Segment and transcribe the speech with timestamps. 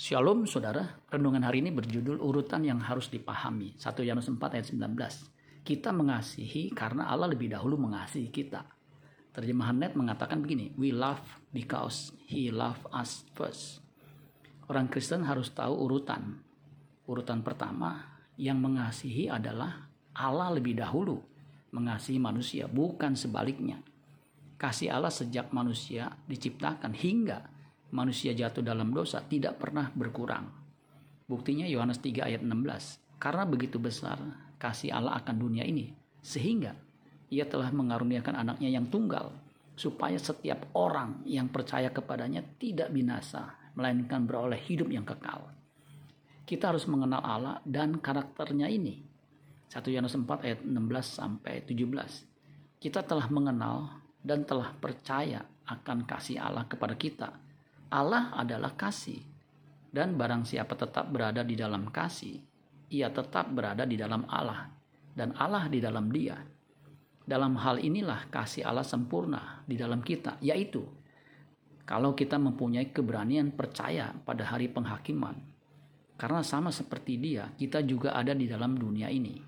[0.00, 3.76] Shalom saudara, renungan hari ini berjudul urutan yang harus dipahami.
[3.76, 4.96] 1 Yohanes 4 ayat 19.
[5.60, 8.64] Kita mengasihi karena Allah lebih dahulu mengasihi kita.
[9.28, 11.20] Terjemahan net mengatakan begini, we love
[11.52, 13.84] because he loved us first.
[14.72, 16.40] Orang Kristen harus tahu urutan.
[17.04, 18.00] Urutan pertama
[18.40, 19.84] yang mengasihi adalah
[20.16, 21.20] Allah lebih dahulu
[21.76, 23.84] mengasihi manusia, bukan sebaliknya.
[24.56, 27.59] Kasih Allah sejak manusia diciptakan hingga
[27.90, 30.46] manusia jatuh dalam dosa tidak pernah berkurang.
[31.26, 33.20] Buktinya Yohanes 3 ayat 16.
[33.20, 34.18] Karena begitu besar
[34.56, 35.92] kasih Allah akan dunia ini,
[36.24, 36.72] sehingga
[37.28, 39.36] ia telah mengaruniakan anaknya yang tunggal,
[39.76, 45.52] supaya setiap orang yang percaya kepadanya tidak binasa, melainkan beroleh hidup yang kekal.
[46.48, 49.04] Kita harus mengenal Allah dan karakternya ini.
[49.70, 50.74] 1 Yohanes 4 ayat 16
[51.06, 52.82] sampai 17.
[52.82, 57.49] Kita telah mengenal dan telah percaya akan kasih Allah kepada kita
[57.90, 59.20] Allah adalah kasih.
[59.90, 62.38] Dan barang siapa tetap berada di dalam kasih,
[62.94, 64.70] ia tetap berada di dalam Allah
[65.14, 66.38] dan Allah di dalam dia.
[67.26, 70.82] Dalam hal inilah kasih Allah sempurna di dalam kita, yaitu
[71.86, 75.34] kalau kita mempunyai keberanian percaya pada hari penghakiman.
[76.14, 79.40] Karena sama seperti dia, kita juga ada di dalam dunia ini.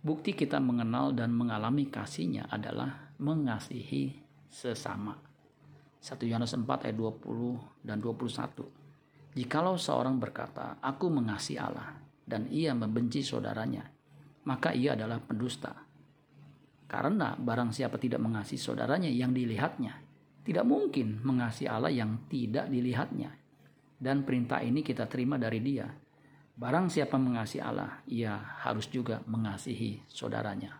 [0.00, 4.16] Bukti kita mengenal dan mengalami kasihnya adalah mengasihi
[4.48, 5.29] sesama.
[6.00, 9.36] 1 Yohanes 4 ayat 20 dan 21.
[9.36, 13.84] Jikalau seorang berkata, aku mengasihi Allah, dan ia membenci saudaranya,
[14.48, 15.76] maka ia adalah pendusta.
[16.90, 20.02] Karena barang siapa tidak mengasihi saudaranya yang dilihatnya,
[20.42, 23.30] tidak mungkin mengasihi Allah yang tidak dilihatnya.
[24.00, 25.86] Dan perintah ini kita terima dari dia.
[26.56, 30.74] Barang siapa mengasihi Allah, ia harus juga mengasihi saudaranya.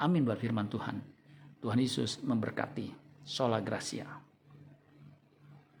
[0.00, 0.96] Amin buat firman Tuhan.
[1.62, 3.11] Tuhan Yesus memberkati.
[3.24, 4.31] Sola Gracia.